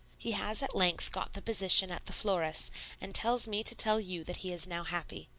He 0.17 0.31
has 0.31 0.63
at 0.63 0.75
length 0.75 1.11
got 1.11 1.33
the 1.33 1.43
position 1.43 1.91
at 1.91 2.07
the 2.07 2.11
florist's, 2.11 2.71
and 2.99 3.13
tells 3.13 3.47
me 3.47 3.63
to 3.63 3.75
tell 3.75 3.99
you 3.99 4.23
that 4.23 4.37
he 4.37 4.51
is 4.51 4.67
now 4.67 4.83
happy. 4.83 5.29